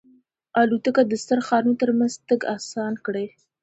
الوتکه 0.61 1.01
د 1.07 1.13
ستر 1.23 1.39
ښارونو 1.47 1.79
ترمنځ 1.81 2.13
تګ 2.29 2.39
آسان 2.55 2.93
کړی. 3.05 3.25